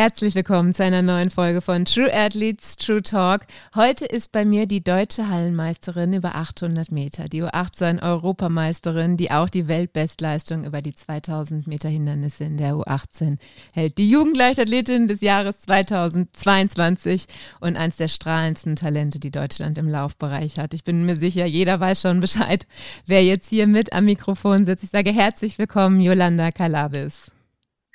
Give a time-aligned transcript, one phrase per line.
[0.00, 3.42] Herzlich willkommen zu einer neuen Folge von True Athletes True Talk.
[3.74, 9.50] Heute ist bei mir die deutsche Hallenmeisterin über 800 Meter, die U18 Europameisterin, die auch
[9.50, 13.36] die Weltbestleistung über die 2000 Meter Hindernisse in der U18
[13.74, 13.98] hält.
[13.98, 17.26] Die Jugendleichtathletin des Jahres 2022
[17.60, 20.72] und eins der strahlendsten Talente, die Deutschland im Laufbereich hat.
[20.72, 22.66] Ich bin mir sicher, jeder weiß schon Bescheid,
[23.04, 24.82] wer jetzt hier mit am Mikrofon sitzt.
[24.82, 27.30] Ich sage herzlich willkommen, Yolanda Kalabis.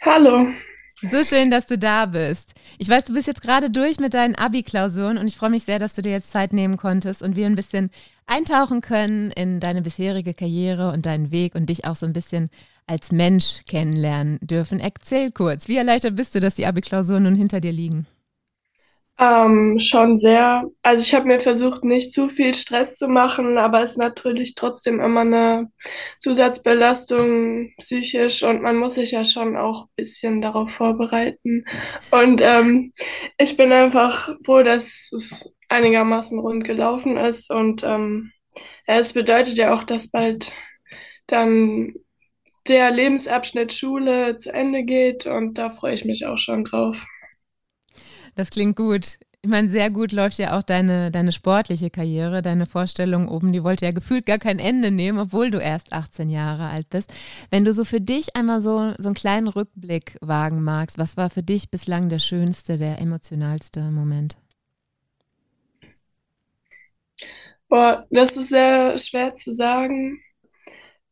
[0.05, 0.49] Hallo.
[1.01, 2.53] So schön, dass du da bist.
[2.77, 5.77] Ich weiß, du bist jetzt gerade durch mit deinen Abi-Klausuren und ich freue mich sehr,
[5.77, 7.91] dass du dir jetzt Zeit nehmen konntest und wir ein bisschen
[8.27, 12.49] eintauchen können in deine bisherige Karriere und deinen Weg und dich auch so ein bisschen
[12.87, 14.79] als Mensch kennenlernen dürfen.
[14.79, 18.07] Erzähl kurz, wie erleichtert bist du, dass die Abi-Klausuren nun hinter dir liegen?
[19.17, 20.65] Ähm, schon sehr.
[20.83, 24.55] Also ich habe mir versucht, nicht zu viel Stress zu machen, aber es ist natürlich
[24.55, 25.71] trotzdem immer eine
[26.19, 31.63] Zusatzbelastung psychisch und man muss sich ja schon auch ein bisschen darauf vorbereiten.
[32.11, 32.91] Und ähm,
[33.37, 38.31] ich bin einfach froh, dass es einigermaßen rund gelaufen ist und ähm,
[38.87, 40.51] ja, es bedeutet ja auch, dass bald
[41.27, 41.93] dann
[42.67, 47.05] der Lebensabschnitt Schule zu Ende geht und da freue ich mich auch schon drauf.
[48.35, 49.19] Das klingt gut.
[49.41, 52.41] Ich meine, sehr gut läuft ja auch deine, deine sportliche Karriere.
[52.41, 56.29] Deine Vorstellung oben, die wollte ja gefühlt gar kein Ende nehmen, obwohl du erst 18
[56.29, 57.13] Jahre alt bist.
[57.51, 61.29] Wenn du so für dich einmal so, so einen kleinen Rückblick wagen magst, was war
[61.29, 64.35] für dich bislang der schönste, der emotionalste Moment?
[67.69, 70.19] Boah, das ist sehr schwer zu sagen.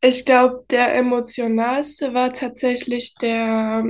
[0.00, 3.84] Ich glaube, der emotionalste war tatsächlich der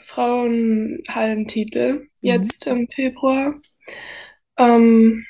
[0.00, 2.08] Frauenhallentitel.
[2.26, 3.54] Jetzt im Februar,
[4.58, 5.24] ähm,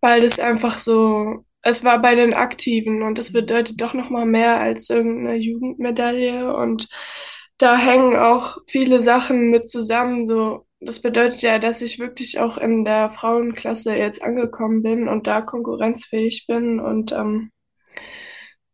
[0.00, 4.26] weil das einfach so, es war bei den Aktiven und das bedeutet doch noch mal
[4.26, 6.54] mehr als irgendeine Jugendmedaille.
[6.56, 6.88] Und
[7.58, 10.26] da hängen auch viele Sachen mit zusammen.
[10.26, 15.26] So, das bedeutet ja, dass ich wirklich auch in der Frauenklasse jetzt angekommen bin und
[15.26, 16.78] da konkurrenzfähig bin.
[16.78, 17.50] Und ähm,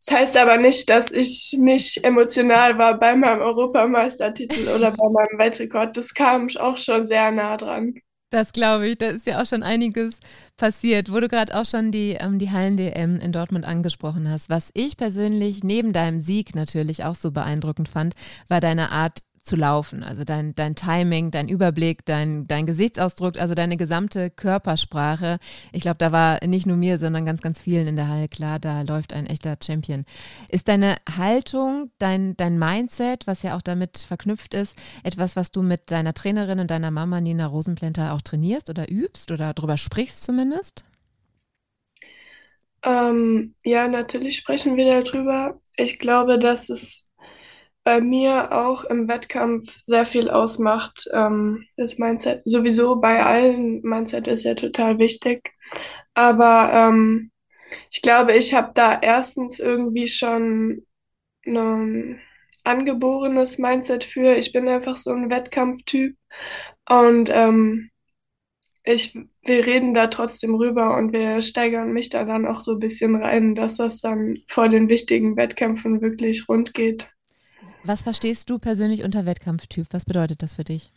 [0.05, 5.39] das heißt aber nicht, dass ich nicht emotional war bei meinem Europameistertitel oder bei meinem
[5.39, 5.97] Weltrekord.
[5.97, 7.95] Das kam auch schon sehr nah dran.
[8.31, 10.19] Das glaube ich, da ist ja auch schon einiges
[10.57, 14.49] passiert, wo du gerade auch schon die, ähm, die Hallen-DM in Dortmund angesprochen hast.
[14.49, 18.15] Was ich persönlich neben deinem Sieg natürlich auch so beeindruckend fand,
[18.49, 20.03] war deine Art zu laufen.
[20.03, 25.39] Also dein, dein Timing, dein Überblick, dein, dein Gesichtsausdruck, also deine gesamte Körpersprache.
[25.73, 28.59] Ich glaube, da war nicht nur mir, sondern ganz, ganz vielen in der Halle klar,
[28.59, 30.05] da läuft ein echter Champion.
[30.51, 35.63] Ist deine Haltung, dein, dein Mindset, was ja auch damit verknüpft ist, etwas, was du
[35.63, 40.23] mit deiner Trainerin und deiner Mama Nina Rosenplenter auch trainierst oder übst oder darüber sprichst
[40.23, 40.85] zumindest?
[42.85, 45.61] Ähm, ja, natürlich sprechen wir darüber.
[45.77, 47.12] Ich glaube, dass es
[47.85, 51.09] bei mir auch im Wettkampf sehr viel ausmacht.
[51.13, 55.55] Ähm, das Mindset sowieso bei allen Mindset ist ja total wichtig.
[56.15, 57.31] Aber ähm,
[57.91, 60.87] ich glaube, ich habe da erstens irgendwie schon
[61.47, 62.21] ein
[62.65, 64.37] angeborenes Mindset für.
[64.37, 66.17] Ich bin einfach so ein Wettkampftyp
[66.89, 67.91] und ähm,
[68.85, 72.79] ich, wir reden da trotzdem rüber und wir steigern mich da dann auch so ein
[72.81, 77.09] bisschen rein, dass das dann vor den wichtigen Wettkämpfen wirklich rund geht.
[77.85, 79.87] Was verstehst du persönlich unter Wettkampftyp?
[79.91, 80.93] Was bedeutet das für dich?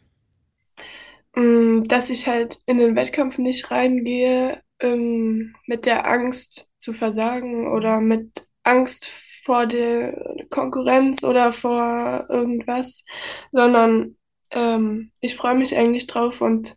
[1.36, 7.68] Mm, dass ich halt in den Wettkampf nicht reingehe ähm, mit der Angst zu versagen
[7.68, 13.04] oder mit Angst vor der Konkurrenz oder vor irgendwas,
[13.52, 14.16] sondern
[14.52, 16.76] ähm, ich freue mich eigentlich drauf und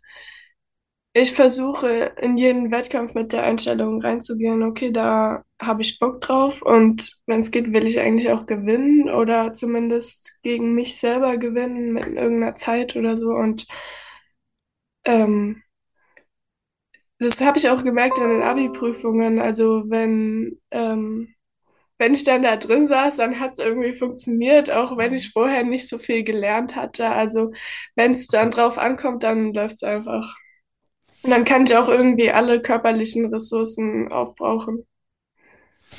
[1.13, 1.87] ich versuche
[2.21, 7.41] in jeden Wettkampf mit der Einstellung reinzugehen, okay, da habe ich Bock drauf und wenn
[7.41, 12.55] es geht, will ich eigentlich auch gewinnen oder zumindest gegen mich selber gewinnen mit irgendeiner
[12.55, 13.65] Zeit oder so und
[15.05, 15.61] ähm,
[17.19, 21.33] das habe ich auch gemerkt in den Abi-Prüfungen, also wenn ähm,
[21.99, 25.63] wenn ich dann da drin saß, dann hat es irgendwie funktioniert, auch wenn ich vorher
[25.63, 27.09] nicht so viel gelernt hatte.
[27.09, 27.53] Also
[27.95, 30.35] wenn es dann drauf ankommt, dann läuft es einfach.
[31.23, 34.85] Und dann kann ich auch irgendwie alle körperlichen Ressourcen aufbrauchen.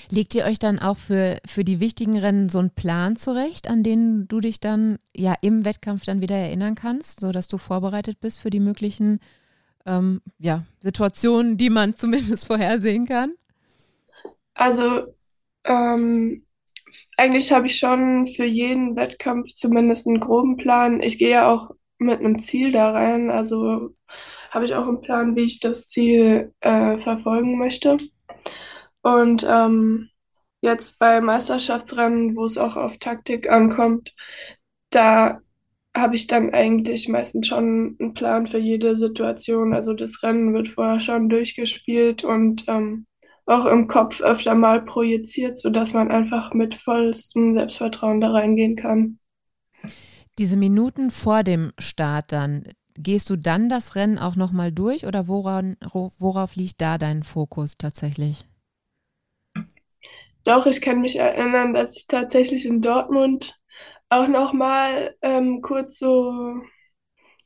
[0.08, 3.82] Legt ihr euch dann auch für, für die wichtigen Rennen so einen Plan zurecht, an
[3.82, 8.40] den du dich dann ja im Wettkampf dann wieder erinnern kannst, sodass du vorbereitet bist
[8.40, 9.20] für die möglichen
[9.86, 13.34] ähm, ja, Situationen, die man zumindest vorhersehen kann?
[14.54, 15.14] Also
[15.64, 16.44] ähm,
[17.16, 21.00] eigentlich habe ich schon für jeden Wettkampf zumindest einen groben Plan.
[21.00, 23.30] Ich gehe ja auch mit einem Ziel da rein.
[23.30, 23.94] Also
[24.50, 27.98] habe ich auch einen Plan, wie ich das Ziel äh, verfolgen möchte.
[29.02, 30.10] Und ähm,
[30.60, 34.14] jetzt bei Meisterschaftsrennen, wo es auch auf Taktik ankommt,
[34.90, 35.40] da
[35.96, 39.74] habe ich dann eigentlich meistens schon einen Plan für jede Situation.
[39.74, 43.06] Also das Rennen wird vorher schon durchgespielt und ähm,
[43.46, 49.18] auch im Kopf öfter mal projiziert, sodass man einfach mit vollstem Selbstvertrauen da reingehen kann.
[50.38, 52.62] Diese Minuten vor dem Start dann,
[53.02, 57.76] gehst du dann das Rennen auch nochmal durch oder woran, worauf liegt da dein Fokus
[57.76, 58.44] tatsächlich?
[60.44, 63.58] Doch, ich kann mich erinnern, dass ich tatsächlich in Dortmund
[64.08, 66.60] auch nochmal ähm, kurz so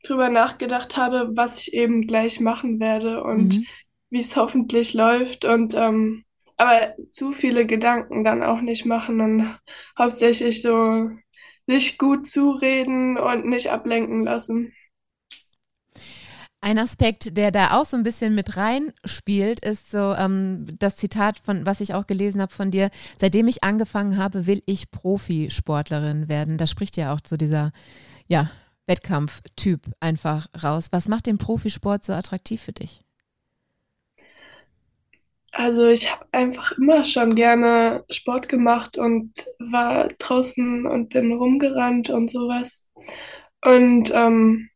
[0.03, 3.65] drüber nachgedacht habe, was ich eben gleich machen werde und mhm.
[4.09, 5.45] wie es hoffentlich läuft.
[5.45, 6.23] Und ähm,
[6.57, 9.59] aber zu viele Gedanken dann auch nicht machen und
[9.97, 11.09] hauptsächlich so
[11.67, 14.73] sich gut zureden und nicht ablenken lassen.
[16.65, 21.37] Ein Aspekt, der da auch so ein bisschen mit reinspielt, ist so ähm, das Zitat,
[21.37, 22.89] von was ich auch gelesen habe von dir.
[23.19, 26.57] Seitdem ich angefangen habe, will ich Profisportlerin werden.
[26.57, 27.69] Das spricht ja auch zu dieser
[28.27, 28.49] ja,
[28.87, 30.87] Wettkampftyp einfach raus.
[30.89, 33.01] Was macht den Profisport so attraktiv für dich?
[35.51, 42.09] Also ich habe einfach immer schon gerne Sport gemacht und war draußen und bin rumgerannt
[42.09, 42.89] und sowas.
[43.63, 44.71] Und ähm,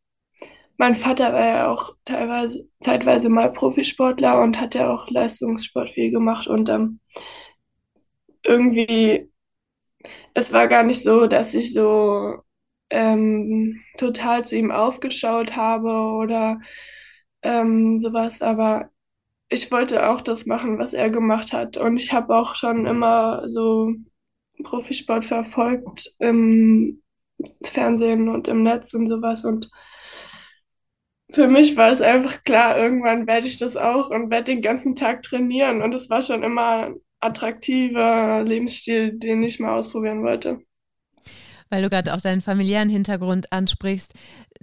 [0.79, 6.09] mein Vater war ja auch teilweise, zeitweise mal Profisportler und hat ja auch Leistungssport viel
[6.09, 7.01] gemacht und ähm,
[8.43, 9.29] irgendwie,
[10.33, 12.37] es war gar nicht so, dass ich so
[12.89, 16.61] ähm, total zu ihm aufgeschaut habe oder
[17.43, 18.89] ähm, sowas, aber
[19.49, 23.43] ich wollte auch das machen, was er gemacht hat und ich habe auch schon immer
[23.49, 23.91] so
[24.63, 27.03] Profisport verfolgt im
[27.63, 29.69] Fernsehen und im Netz und sowas und
[31.31, 34.95] für mich war es einfach klar, irgendwann werde ich das auch und werde den ganzen
[34.95, 35.81] Tag trainieren.
[35.81, 40.59] Und es war schon immer ein attraktiver Lebensstil, den ich mal ausprobieren wollte.
[41.69, 44.13] Weil du gerade auch deinen familiären Hintergrund ansprichst.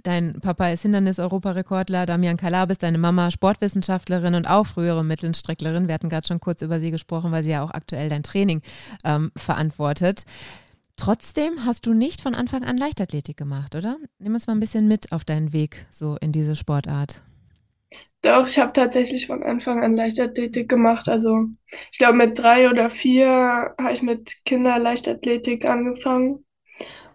[0.03, 5.87] Dein Papa ist Hindernis-Europarekordler, Damian Kalabis, deine Mama Sportwissenschaftlerin und auch frühere Mittelstrecklerin.
[5.87, 8.61] Wir hatten gerade schon kurz über sie gesprochen, weil sie ja auch aktuell dein Training
[9.05, 10.25] ähm, verantwortet.
[10.97, 13.97] Trotzdem hast du nicht von Anfang an Leichtathletik gemacht, oder?
[14.19, 17.21] Nimm uns mal ein bisschen mit auf deinen Weg so in diese Sportart.
[18.23, 21.07] Doch, ich habe tatsächlich von Anfang an Leichtathletik gemacht.
[21.07, 21.45] Also
[21.91, 26.43] ich glaube, mit drei oder vier habe ich mit Kinderleichtathletik angefangen.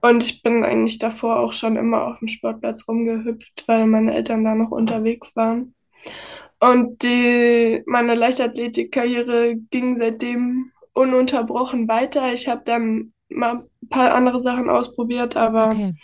[0.01, 4.45] Und ich bin eigentlich davor auch schon immer auf dem Sportplatz rumgehüpft, weil meine Eltern
[4.45, 5.75] da noch unterwegs waren.
[6.61, 12.33] Und die, meine Leichtathletikkarriere ging seitdem ununterbrochen weiter.
[12.33, 15.95] Ich habe dann mal paar andere Sachen ausprobiert, aber okay.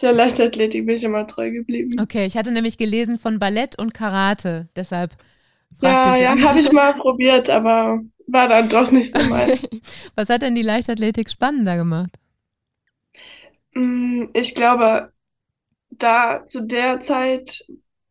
[0.00, 2.00] der Leichtathletik bin ich immer treu geblieben.
[2.00, 5.12] Okay, ich hatte nämlich gelesen von Ballett und Karate, deshalb.
[5.82, 9.62] Ja, ja, habe ich mal probiert, aber war dann doch nicht so meins.
[10.14, 12.16] Was hat denn die Leichtathletik spannender gemacht?
[13.74, 15.12] Mm, ich glaube,
[15.90, 17.64] da zu der Zeit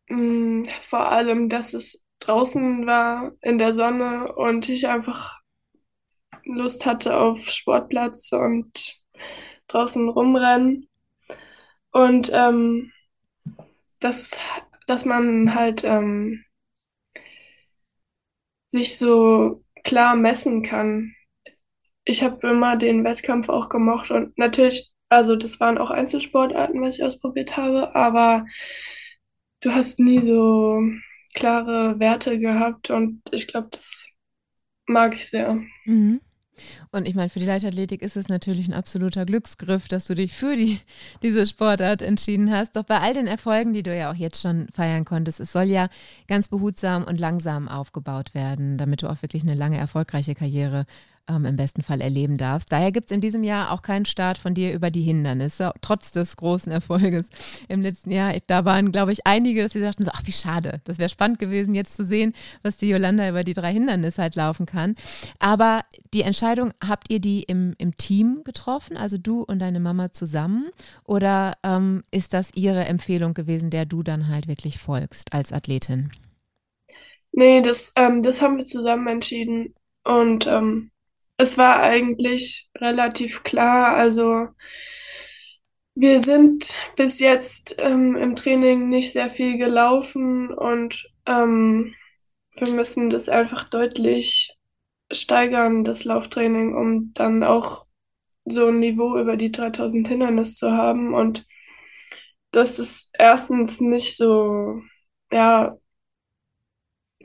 [0.08, 5.40] mh, mm, vor allem, dass es draußen war in der Sonne und ich einfach
[6.44, 9.02] Lust hatte auf Sportplatz und
[9.68, 10.88] draußen rumrennen.
[11.90, 12.92] Und ähm,
[14.00, 14.38] dass,
[14.86, 16.44] dass man halt ähm,
[18.66, 21.14] sich so klar messen kann.
[22.04, 26.98] Ich habe immer den Wettkampf auch gemocht und natürlich, also das waren auch Einzelsportarten, was
[26.98, 28.46] ich ausprobiert habe, aber
[29.60, 30.82] du hast nie so
[31.34, 34.08] klare Werte gehabt und ich glaube, das
[34.86, 35.62] mag ich sehr.
[35.84, 36.20] Mhm.
[36.92, 40.32] Und ich meine, für die Leichtathletik ist es natürlich ein absoluter Glücksgriff, dass du dich
[40.32, 40.80] für die,
[41.22, 42.76] diese Sportart entschieden hast.
[42.76, 45.64] Doch bei all den Erfolgen, die du ja auch jetzt schon feiern konntest, es soll
[45.64, 45.88] ja
[46.28, 50.86] ganz behutsam und langsam aufgebaut werden, damit du auch wirklich eine lange, erfolgreiche Karriere
[51.28, 52.70] ähm, im besten Fall erleben darfst.
[52.70, 56.12] Daher gibt es in diesem Jahr auch keinen Start von dir über die Hindernisse, trotz
[56.12, 57.28] des großen Erfolges
[57.68, 58.34] im letzten Jahr.
[58.46, 61.38] Da waren, glaube ich, einige, dass sie sagten so, ach wie schade, das wäre spannend
[61.38, 64.94] gewesen, jetzt zu sehen, was die Yolanda über die drei Hindernisse halt laufen kann.
[65.38, 70.12] Aber die Entscheidung, habt ihr die im, im Team getroffen, also du und deine Mama
[70.12, 70.70] zusammen?
[71.04, 76.10] Oder ähm, ist das ihre Empfehlung gewesen, der du dann halt wirklich folgst als Athletin?
[77.32, 79.74] Nee, das, ähm, das haben wir zusammen entschieden.
[80.04, 80.90] Und ähm,
[81.36, 83.94] es war eigentlich relativ klar.
[83.96, 84.48] Also
[85.94, 91.94] wir sind bis jetzt ähm, im Training nicht sehr viel gelaufen und ähm,
[92.56, 94.56] wir müssen das einfach deutlich
[95.12, 97.86] steigern, das Lauftraining, um dann auch
[98.44, 101.14] so ein Niveau über die 3000 Hindernis zu haben.
[101.14, 101.46] Und
[102.52, 104.80] dass es erstens nicht so,
[105.32, 105.76] ja,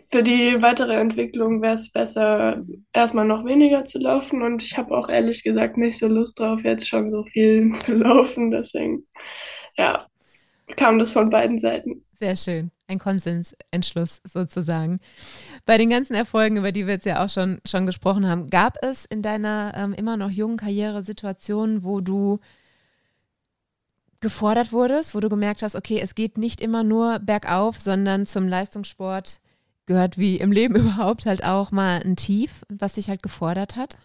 [0.10, 2.64] für die weitere Entwicklung wäre es besser,
[2.94, 4.42] erstmal noch weniger zu laufen.
[4.42, 7.96] Und ich habe auch ehrlich gesagt nicht so Lust drauf, jetzt schon so viel zu
[7.96, 8.52] laufen.
[8.52, 9.06] Deswegen,
[9.78, 10.08] ja,
[10.76, 12.04] kam das von beiden Seiten.
[12.20, 12.72] Sehr schön.
[12.88, 15.00] Ein Konsensentschluss sozusagen.
[15.66, 18.78] Bei den ganzen Erfolgen, über die wir jetzt ja auch schon, schon gesprochen haben, gab
[18.82, 22.40] es in deiner ähm, immer noch jungen Karriere Situationen, wo du
[24.20, 28.48] gefordert wurdest, wo du gemerkt hast, okay, es geht nicht immer nur bergauf, sondern zum
[28.48, 29.40] Leistungssport
[29.90, 33.98] gehört wie im Leben überhaupt halt auch mal ein Tief, was dich halt gefordert hat?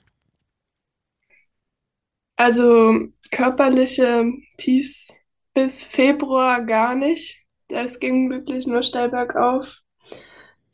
[2.37, 2.99] Also
[3.31, 5.13] körperliche Tiefs
[5.53, 7.45] bis Februar gar nicht.
[7.69, 9.81] Es ging wirklich nur steil bergauf.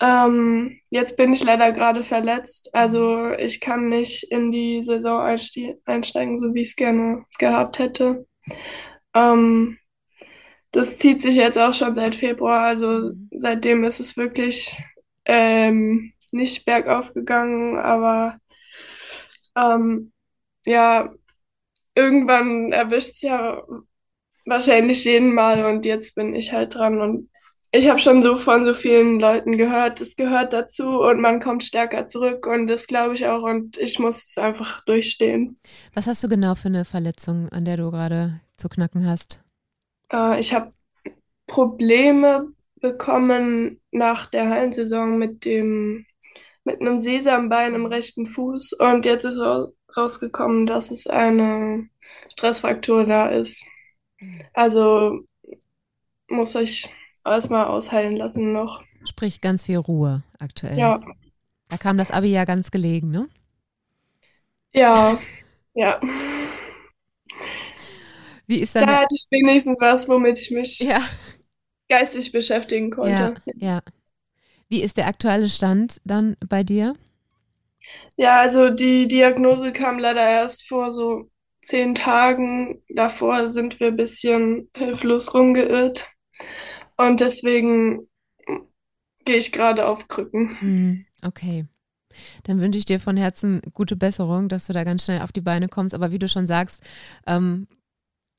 [0.00, 2.75] Ähm, jetzt bin ich leider gerade verletzt.
[2.75, 5.21] Also ich kann nicht in die Saison
[5.85, 8.26] einsteigen, so wie ich es gerne gehabt hätte.
[9.14, 9.76] Ähm,
[10.73, 12.62] das zieht sich jetzt auch schon seit Februar.
[12.62, 14.76] Also seitdem ist es wirklich
[15.31, 17.79] ähm, nicht bergauf gegangen.
[17.79, 18.39] Aber
[19.57, 20.13] ähm,
[20.67, 21.11] ja,
[21.95, 23.63] irgendwann erwischt es ja
[24.47, 27.31] wahrscheinlich jeden Mal und jetzt bin ich halt dran und
[27.73, 31.63] ich habe schon so von so vielen Leuten gehört, es gehört dazu und man kommt
[31.63, 35.61] stärker zurück und das glaube ich auch und ich muss es einfach durchstehen.
[35.95, 39.41] Was hast du genau für eine Verletzung, an der du gerade zu knacken hast?
[40.13, 40.73] Äh, ich habe
[41.47, 46.07] Probleme bekommen nach der Hallensaison mit dem
[46.65, 49.39] mit einem Sesambein im rechten Fuß und jetzt ist
[49.97, 51.89] rausgekommen, dass es eine
[52.31, 53.65] Stressfraktur da ist.
[54.53, 55.21] Also
[56.29, 56.93] muss ich
[57.25, 58.85] erstmal ausheilen lassen noch.
[59.05, 60.79] Sprich ganz viel Ruhe aktuell.
[60.79, 61.01] Ja.
[61.69, 63.29] Da kam das Abi ja ganz gelegen, ne?
[64.73, 65.19] Ja,
[65.75, 66.01] ja.
[68.47, 71.01] Wie ist dann da hatte ich wenigstens was, womit ich mich ja.
[71.91, 73.35] Geistig beschäftigen konnte.
[73.47, 73.83] Ja, ja.
[74.69, 76.95] Wie ist der aktuelle Stand dann bei dir?
[78.17, 81.31] Ja, also die Diagnose kam leider erst vor so
[81.63, 82.83] zehn Tagen.
[82.89, 86.09] Davor sind wir ein bisschen hilflos rumgeirrt.
[86.97, 88.09] Und deswegen
[89.25, 90.57] gehe ich gerade auf Krücken.
[90.61, 91.67] Mhm, okay.
[92.45, 95.41] Dann wünsche ich dir von Herzen gute Besserung, dass du da ganz schnell auf die
[95.41, 95.95] Beine kommst.
[95.95, 96.83] Aber wie du schon sagst,
[97.27, 97.67] ähm,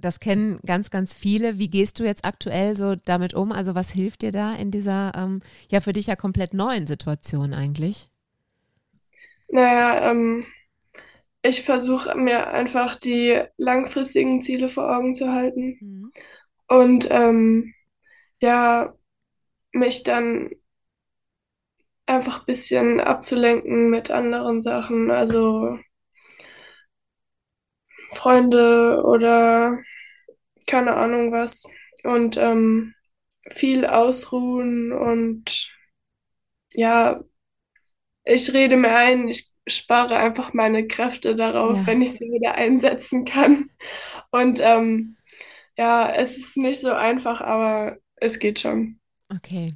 [0.02, 1.58] das kennen ganz, ganz viele.
[1.58, 3.52] Wie gehst du jetzt aktuell so damit um?
[3.52, 7.54] Also was hilft dir da in dieser, ähm, ja, für dich ja komplett neuen Situation
[7.54, 8.08] eigentlich?
[9.48, 10.44] Naja, ähm,
[11.42, 16.12] ich versuche mir einfach die langfristigen Ziele vor Augen zu halten mhm.
[16.68, 17.74] und ähm,
[18.42, 18.94] ja,
[19.74, 20.52] mich dann
[22.06, 25.80] einfach ein bisschen abzulenken mit anderen Sachen, also
[28.14, 29.78] Freunde oder
[30.68, 31.64] keine Ahnung was
[32.04, 32.94] und ähm,
[33.50, 35.72] viel ausruhen und
[36.74, 37.24] ja,
[38.24, 41.88] ich rede mir ein, ich spare einfach meine Kräfte darauf, ja.
[41.88, 43.70] wenn ich sie wieder einsetzen kann.
[44.32, 45.18] Und ähm,
[45.78, 49.00] ja, es ist nicht so einfach, aber es geht schon.
[49.34, 49.76] Okay.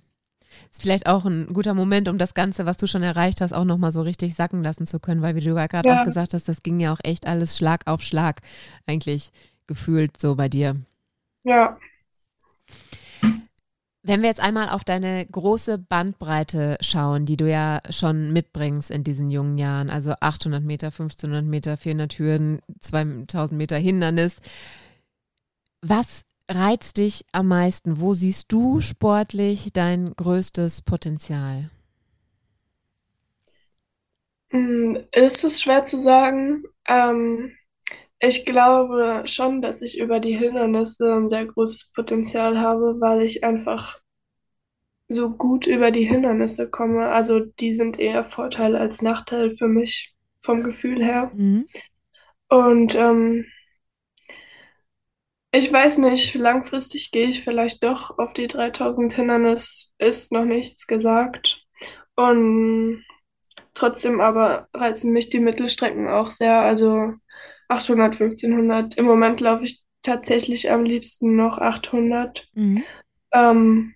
[0.76, 3.64] Ist vielleicht auch ein guter Moment, um das Ganze, was du schon erreicht hast, auch
[3.64, 6.02] nochmal so richtig sacken lassen zu können, weil wie du gerade ja.
[6.02, 8.42] auch gesagt hast, das ging ja auch echt alles Schlag auf Schlag
[8.86, 9.32] eigentlich
[9.68, 10.76] gefühlt so bei dir.
[11.46, 11.78] Ja.
[14.04, 19.06] Wenn wir jetzt einmal auf deine große Bandbreite schauen, die du ja schon mitbringst in
[19.06, 24.42] diesen jungen Jahren, also 800 Meter, 1500 Meter, 400 Hürden, 2000 Meter Hindernis,
[25.82, 28.00] was reizt dich am meisten?
[28.00, 31.70] Wo siehst du sportlich dein größtes Potenzial?
[34.50, 36.64] Hm, ist es schwer zu sagen.
[36.88, 37.52] Ähm,
[38.20, 43.44] ich glaube schon, dass ich über die Hindernisse ein sehr großes Potenzial habe, weil ich
[43.44, 44.00] einfach
[45.08, 47.10] so gut über die Hindernisse komme.
[47.10, 51.32] Also die sind eher Vorteil als Nachteil für mich vom Gefühl her.
[51.36, 51.66] Mhm.
[52.50, 53.46] Und ähm,
[55.58, 60.88] ich weiß nicht, langfristig gehe ich vielleicht doch auf die 3000 Hindernis, ist noch nichts
[60.88, 61.64] gesagt.
[62.16, 63.04] Und
[63.74, 66.60] trotzdem aber reizen mich die Mittelstrecken auch sehr.
[66.60, 67.14] Also
[67.70, 68.96] 800, 1500.
[68.96, 72.48] Im Moment laufe ich tatsächlich am liebsten noch 800.
[72.54, 72.84] Mhm.
[73.32, 73.96] Ähm,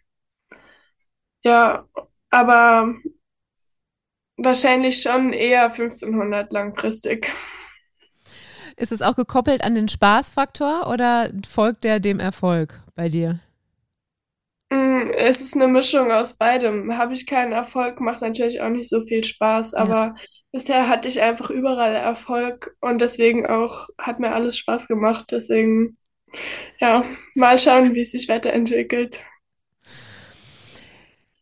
[1.43, 1.87] ja,
[2.29, 2.95] aber
[4.37, 7.31] wahrscheinlich schon eher 1500 langfristig.
[8.77, 13.39] Ist es auch gekoppelt an den Spaßfaktor oder folgt der dem Erfolg bei dir?
[14.69, 16.95] Mm, es ist eine Mischung aus beidem.
[16.97, 20.15] Habe ich keinen Erfolg, macht natürlich auch nicht so viel Spaß, aber
[20.51, 25.27] bisher hatte ich einfach überall Erfolg und deswegen auch hat mir alles Spaß gemacht.
[25.31, 25.97] Deswegen,
[26.79, 27.03] ja,
[27.35, 29.23] mal schauen, wie es sich weiterentwickelt.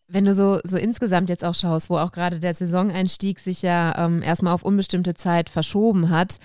[0.09, 4.05] Wenn du so, so insgesamt jetzt auch schaust, wo auch gerade der Saisoneinstieg sich ja
[4.05, 6.39] ähm, erstmal auf unbestimmte Zeit verschoben hat,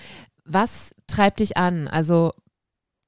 [0.44, 1.88] was treibt dich an?
[1.88, 2.32] Also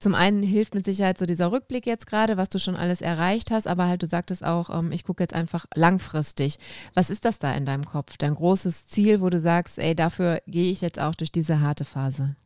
[0.00, 3.50] zum einen hilft mit Sicherheit so dieser Rückblick jetzt gerade, was du schon alles erreicht
[3.50, 6.58] hast, aber halt du sagtest auch, ähm, ich gucke jetzt einfach langfristig.
[6.94, 8.16] Was ist das da in deinem Kopf?
[8.18, 11.84] Dein großes Ziel, wo du sagst, ey, dafür gehe ich jetzt auch durch diese harte
[11.86, 12.36] Phase?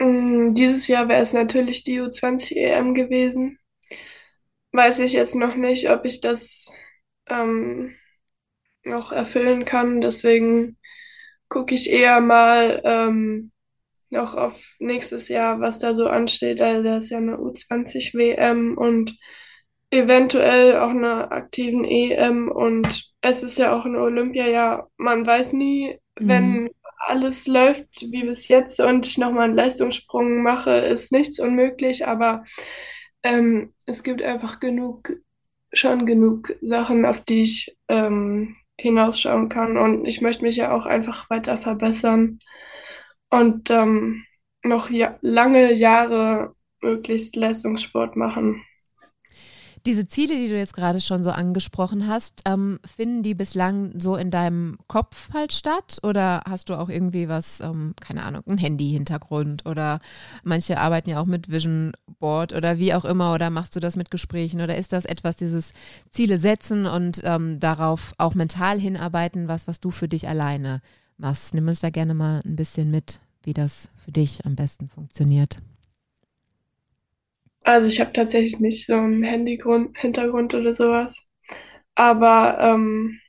[0.00, 3.58] Mm, Dieses Jahr wäre es natürlich die U20 EM gewesen.
[4.72, 6.72] Weiß ich jetzt noch nicht, ob ich das
[7.28, 7.94] ähm,
[8.84, 10.00] noch erfüllen kann.
[10.02, 10.78] Deswegen
[11.54, 13.52] gucke ich eher mal ähm,
[14.10, 16.60] noch auf nächstes Jahr, was da so ansteht.
[16.60, 19.16] Also da ist ja eine U20 WM und
[19.90, 24.90] eventuell auch eine aktiven EM und es ist ja auch ein Olympiajahr.
[24.96, 26.28] Man weiß nie, Mhm.
[26.28, 32.06] wenn alles läuft wie bis jetzt und ich nochmal einen Leistungssprung mache, ist nichts unmöglich,
[32.08, 32.44] aber
[33.22, 35.12] ähm, es gibt einfach genug,
[35.72, 40.86] schon genug Sachen, auf die ich ähm, hinausschauen kann und ich möchte mich ja auch
[40.86, 42.40] einfach weiter verbessern
[43.30, 44.24] und ähm,
[44.64, 48.62] noch ja lange Jahre möglichst Leistungssport machen.
[49.86, 54.16] Diese Ziele, die du jetzt gerade schon so angesprochen hast, ähm, finden die bislang so
[54.16, 55.98] in deinem Kopf halt statt?
[56.02, 60.00] Oder hast du auch irgendwie was, ähm, keine Ahnung, ein Handy-Hintergrund oder
[60.42, 63.94] manche arbeiten ja auch mit Vision Board oder wie auch immer oder machst du das
[63.94, 65.74] mit Gesprächen oder ist das etwas, dieses
[66.10, 70.80] Ziele setzen und ähm, darauf auch mental hinarbeiten, was, was du für dich alleine
[71.18, 71.52] machst?
[71.52, 75.58] Nimm uns da gerne mal ein bisschen mit, wie das für dich am besten funktioniert.
[77.64, 81.26] Also ich habe tatsächlich nicht so einen Handy-Hintergrund oder sowas.
[81.96, 83.20] Aber ähm,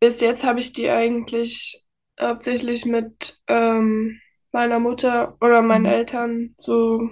[0.00, 1.82] bis jetzt habe ich die eigentlich
[2.20, 4.20] hauptsächlich mit ähm,
[4.52, 5.90] meiner Mutter oder meinen Mhm.
[5.90, 7.10] Eltern so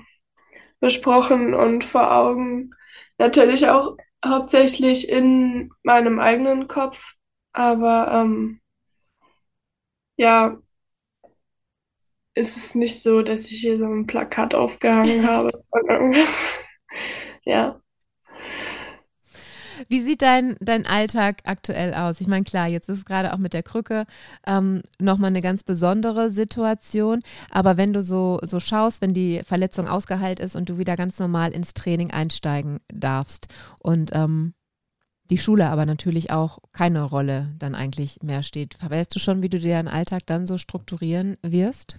[0.81, 2.73] besprochen und vor Augen.
[3.19, 7.15] Natürlich auch hauptsächlich in meinem eigenen Kopf.
[7.53, 8.61] Aber ähm,
[10.17, 10.59] ja,
[12.35, 16.59] ist es nicht so, dass ich hier so ein Plakat aufgehangen habe von irgendwas.
[17.45, 17.81] Ja.
[19.89, 22.21] Wie sieht dein, dein Alltag aktuell aus?
[22.21, 24.07] Ich meine, klar, jetzt ist es gerade auch mit der Krücke
[24.47, 27.21] ähm, nochmal eine ganz besondere Situation.
[27.51, 31.19] Aber wenn du so, so schaust, wenn die Verletzung ausgeheilt ist und du wieder ganz
[31.19, 33.49] normal ins Training einsteigen darfst
[33.83, 34.55] und ähm,
[35.31, 39.49] die Schule aber natürlich auch keine Rolle dann eigentlich mehr steht, weißt du schon, wie
[39.49, 41.99] du dir deinen Alltag dann so strukturieren wirst?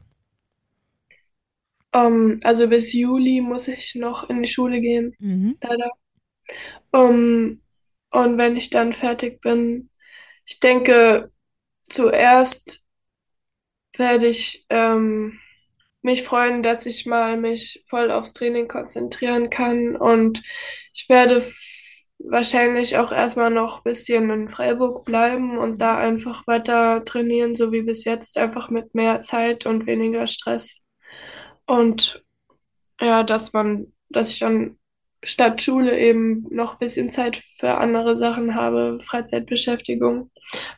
[1.96, 5.58] Ähm, also bis Juli muss ich noch in die Schule gehen, Mhm.
[5.62, 5.90] leider.
[6.92, 7.62] Um,
[8.12, 9.90] und wenn ich dann fertig bin,
[10.46, 11.32] ich denke,
[11.90, 12.86] zuerst
[13.98, 15.40] werde ich ähm,
[16.02, 19.96] mich freuen, dass ich mal mich voll aufs Training konzentrieren kann.
[19.96, 20.44] Und
[20.94, 21.44] ich werde
[22.20, 27.72] wahrscheinlich auch erstmal noch ein bisschen in Freiburg bleiben und da einfach weiter trainieren, so
[27.72, 30.85] wie bis jetzt, einfach mit mehr Zeit und weniger Stress.
[31.68, 32.24] Und
[33.02, 34.78] Ja, dass man, dass ich dann
[35.24, 40.32] statt Schule eben noch ein bisschen Zeit für andere Sachen habe, Freizeitbeschäftigung.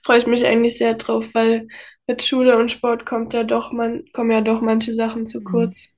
[0.05, 1.67] Freue ich mich eigentlich sehr drauf, weil
[2.07, 5.43] mit Schule und Sport kommt ja doch man, kommen ja doch manche Sachen zu Mhm.
[5.43, 5.95] kurz.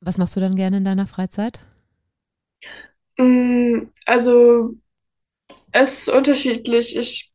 [0.00, 1.66] Was machst du dann gerne in deiner Freizeit?
[3.18, 4.74] Mm, Also,
[5.72, 6.96] es ist unterschiedlich.
[6.96, 7.32] Ich,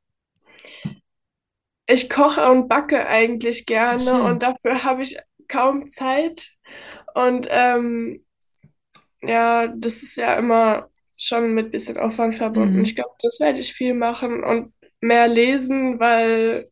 [1.88, 4.23] ich koche und backe eigentlich gerne schön.
[4.23, 5.17] und dafür habe ich
[5.50, 6.52] kaum Zeit.
[7.16, 8.26] Und ähm,
[9.22, 12.78] Ja, das ist ja immer schon mit bisschen Aufwand verbunden.
[12.78, 12.84] Mhm.
[12.84, 16.72] Ich glaube, das werde ich viel machen und mehr lesen, weil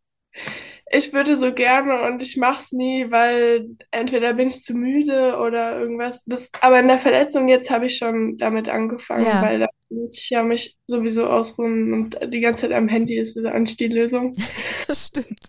[0.92, 5.38] ich würde so gerne und ich mache es nie, weil entweder bin ich zu müde
[5.38, 6.24] oder irgendwas.
[6.26, 10.18] Das, aber in der Verletzung jetzt habe ich schon damit angefangen, Ja, weil da muss
[10.20, 13.88] ich ja mich sowieso ausruhen und die ganze Zeit am Handy ist ist eigentlich die
[13.90, 14.34] Lösung.
[14.88, 15.40] das stimmt.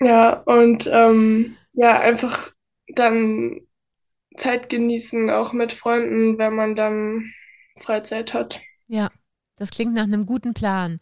[0.00, 2.52] Ja, und ähm, ja, einfach
[2.88, 3.60] dann
[4.36, 7.32] Zeit genießen, auch mit Freunden, wenn man dann
[7.76, 8.60] Freizeit hat.
[8.88, 9.10] Ja,
[9.56, 11.00] das klingt nach einem guten Plan.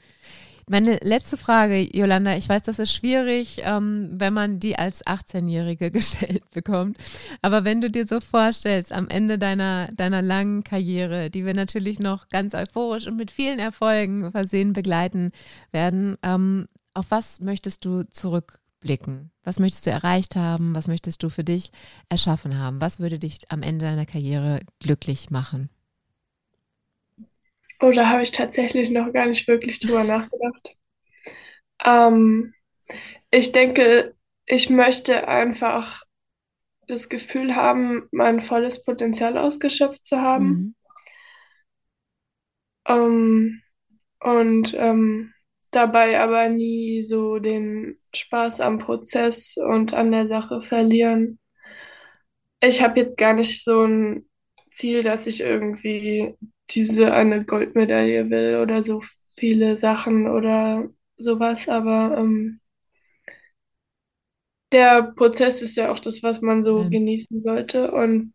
[0.68, 5.90] Meine letzte Frage, Jolanda, ich weiß, das ist schwierig, ähm, wenn man die als 18-Jährige
[5.92, 6.98] gestellt bekommt.
[7.42, 11.98] Aber wenn du dir so vorstellst, am Ende deiner, deiner langen Karriere, die wir natürlich
[11.98, 15.32] noch ganz euphorisch und mit vielen Erfolgen versehen begleiten
[15.72, 18.04] werden, ähm, auf was möchtest du
[18.82, 19.30] zurückblicken?
[19.44, 20.74] Was möchtest du erreicht haben?
[20.74, 21.70] Was möchtest du für dich
[22.08, 22.80] erschaffen haben?
[22.80, 25.70] Was würde dich am Ende deiner Karriere glücklich machen?
[27.80, 30.76] Oder habe ich tatsächlich noch gar nicht wirklich drüber nachgedacht.
[31.84, 32.54] Ähm,
[33.30, 34.14] ich denke,
[34.46, 36.04] ich möchte einfach
[36.86, 40.46] das Gefühl haben, mein volles Potenzial ausgeschöpft zu haben.
[40.46, 40.74] Mhm.
[42.86, 43.62] Ähm,
[44.20, 45.32] und ähm,
[45.72, 51.38] dabei aber nie so den Spaß am Prozess und an der Sache verlieren.
[52.60, 54.28] Ich habe jetzt gar nicht so ein
[54.70, 56.34] Ziel, dass ich irgendwie
[56.70, 59.02] diese eine Goldmedaille will oder so
[59.36, 62.60] viele Sachen oder sowas, aber ähm,
[64.72, 66.88] der Prozess ist ja auch das, was man so Ja.
[66.88, 67.90] genießen sollte.
[67.92, 68.32] Und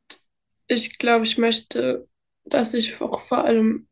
[0.68, 2.08] ich glaube, ich möchte,
[2.46, 3.87] dass ich auch vor allem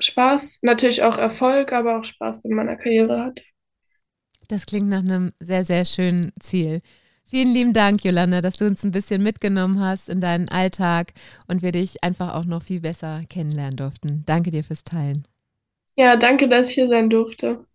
[0.00, 3.42] Spaß, natürlich auch Erfolg, aber auch Spaß in meiner Karriere hatte.
[4.48, 6.82] Das klingt nach einem sehr, sehr schönen Ziel.
[7.28, 11.12] Vielen lieben Dank, Jolanda, dass du uns ein bisschen mitgenommen hast in deinen Alltag
[11.48, 14.22] und wir dich einfach auch noch viel besser kennenlernen durften.
[14.26, 15.26] Danke dir fürs Teilen.
[15.96, 17.66] Ja, danke, dass ich hier sein durfte.